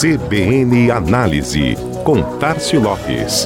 [0.00, 3.44] CBN Análise, com Tarcio Lopes.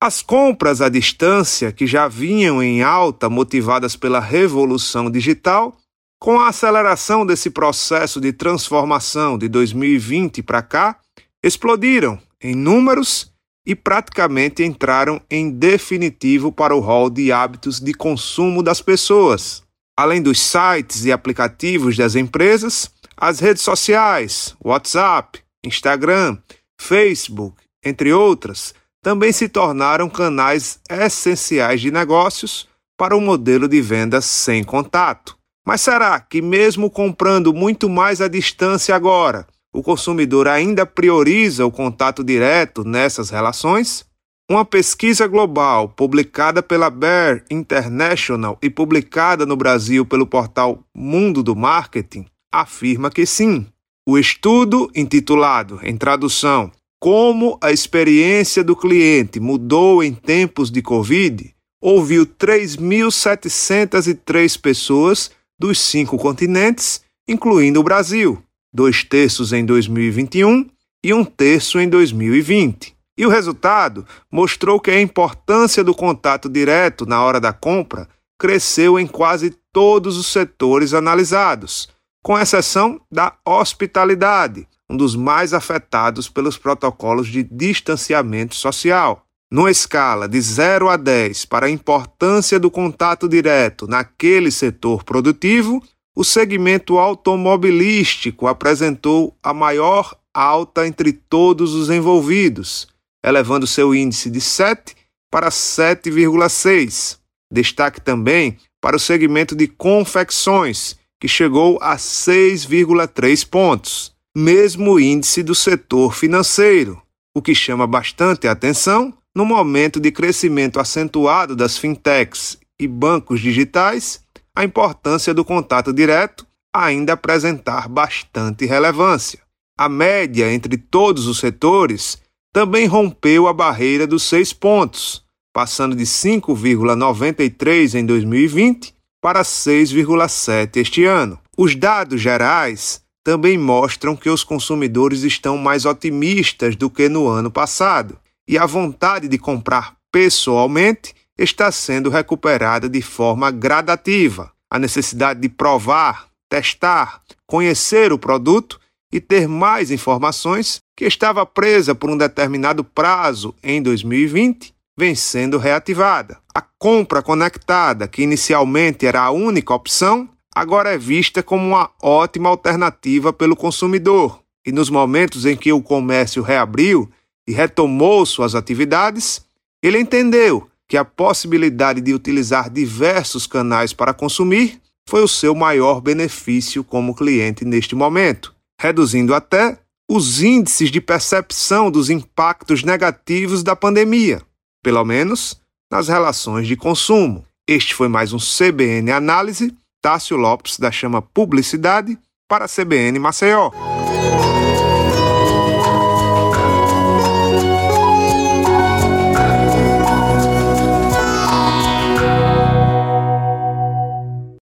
[0.00, 5.76] As compras à distância, que já vinham em alta motivadas pela revolução digital,
[6.20, 11.00] com a aceleração desse processo de transformação de 2020 para cá,
[11.42, 13.33] explodiram em números
[13.66, 19.62] e praticamente entraram em definitivo para o rol de hábitos de consumo das pessoas.
[19.96, 26.36] Além dos sites e aplicativos das empresas, as redes sociais, WhatsApp, Instagram,
[26.78, 34.24] Facebook, entre outras, também se tornaram canais essenciais de negócios para o modelo de vendas
[34.24, 35.36] sem contato.
[35.66, 41.70] Mas será que, mesmo comprando muito mais à distância agora, o consumidor ainda prioriza o
[41.70, 44.06] contato direto nessas relações?
[44.48, 51.56] Uma pesquisa global publicada pela Bear International e publicada no Brasil pelo portal Mundo do
[51.56, 53.66] Marketing afirma que sim.
[54.06, 61.52] O estudo, intitulado, em tradução, como a experiência do cliente mudou em tempos de Covid,
[61.82, 68.43] ouviu 3.703 pessoas dos cinco continentes, incluindo o Brasil,
[68.74, 70.68] dois terços em 2021
[71.04, 72.92] e um terço em 2020.
[73.16, 78.98] E o resultado mostrou que a importância do contato direto na hora da compra cresceu
[78.98, 81.88] em quase todos os setores analisados,
[82.22, 89.24] com exceção da hospitalidade, um dos mais afetados pelos protocolos de distanciamento social.
[89.52, 95.80] Numa escala de 0 a 10 para a importância do contato direto naquele setor produtivo,
[96.16, 102.88] o segmento automobilístico apresentou a maior alta entre todos os envolvidos,
[103.24, 104.94] elevando seu índice de 7
[105.30, 107.18] para 7,6.
[107.52, 115.54] Destaque também para o segmento de confecções, que chegou a 6,3 pontos mesmo índice do
[115.54, 117.00] setor financeiro,
[117.32, 124.23] o que chama bastante atenção no momento de crescimento acentuado das fintechs e bancos digitais,
[124.54, 129.40] a importância do contato direto ainda apresentar bastante relevância.
[129.76, 132.22] A média entre todos os setores
[132.52, 141.04] também rompeu a barreira dos seis pontos, passando de 5,93 em 2020 para 6,7 este
[141.04, 141.38] ano.
[141.56, 147.50] Os dados gerais também mostram que os consumidores estão mais otimistas do que no ano
[147.50, 154.52] passado e a vontade de comprar pessoalmente está sendo recuperada de forma gradativa.
[154.70, 158.80] A necessidade de provar, testar, conhecer o produto
[159.12, 165.58] e ter mais informações que estava presa por um determinado prazo em 2020 vem sendo
[165.58, 166.38] reativada.
[166.54, 172.48] A compra conectada, que inicialmente era a única opção, agora é vista como uma ótima
[172.48, 174.40] alternativa pelo consumidor.
[174.66, 177.10] E nos momentos em que o comércio reabriu
[177.46, 179.44] e retomou suas atividades,
[179.82, 186.00] ele entendeu que a possibilidade de utilizar diversos canais para consumir foi o seu maior
[186.00, 189.78] benefício como cliente neste momento, reduzindo até
[190.10, 194.42] os índices de percepção dos impactos negativos da pandemia,
[194.82, 197.46] pelo menos nas relações de consumo.
[197.68, 203.70] Este foi mais um CBN Análise Tássio Lopes da Chama Publicidade para a CBN Maceió.